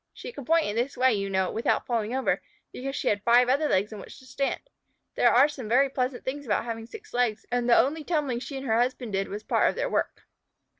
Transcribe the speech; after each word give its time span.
She 0.15 0.31
could 0.31 0.47
point 0.47 0.65
in 0.65 0.75
this 0.75 0.97
way, 0.97 1.13
you 1.13 1.29
know, 1.29 1.51
without 1.51 1.85
falling 1.85 2.11
over, 2.15 2.41
because 2.71 2.95
she 2.95 3.09
had 3.09 3.21
five 3.21 3.49
other 3.49 3.69
legs 3.69 3.93
on 3.93 3.99
which 3.99 4.17
to 4.17 4.25
stand. 4.25 4.61
There 5.13 5.31
are 5.31 5.47
some 5.47 5.69
very 5.69 5.89
pleasant 5.89 6.25
things 6.25 6.43
about 6.47 6.65
having 6.65 6.87
six 6.87 7.13
legs, 7.13 7.45
and 7.51 7.69
the 7.69 7.77
only 7.77 8.03
tumbling 8.03 8.39
she 8.39 8.57
and 8.57 8.65
her 8.65 8.79
husband 8.79 9.13
did 9.13 9.27
was 9.27 9.43
part 9.43 9.69
of 9.69 9.75
their 9.75 9.91
work. 9.91 10.23